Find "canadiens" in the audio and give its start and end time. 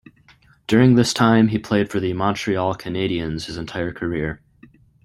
2.73-3.45